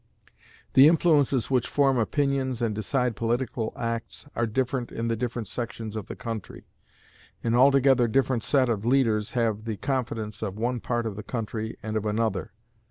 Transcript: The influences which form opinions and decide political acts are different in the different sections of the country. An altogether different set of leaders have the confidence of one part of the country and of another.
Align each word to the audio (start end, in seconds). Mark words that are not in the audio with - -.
The 0.73 0.87
influences 0.87 1.51
which 1.51 1.67
form 1.67 1.99
opinions 1.99 2.59
and 2.63 2.73
decide 2.73 3.15
political 3.15 3.71
acts 3.75 4.25
are 4.35 4.47
different 4.47 4.91
in 4.91 5.09
the 5.09 5.15
different 5.15 5.47
sections 5.47 5.95
of 5.95 6.07
the 6.07 6.15
country. 6.15 6.65
An 7.43 7.53
altogether 7.53 8.07
different 8.07 8.41
set 8.41 8.67
of 8.67 8.83
leaders 8.83 9.33
have 9.37 9.65
the 9.65 9.77
confidence 9.77 10.41
of 10.41 10.57
one 10.57 10.79
part 10.79 11.05
of 11.05 11.17
the 11.17 11.21
country 11.21 11.77
and 11.83 11.95
of 11.95 12.07
another. 12.07 12.51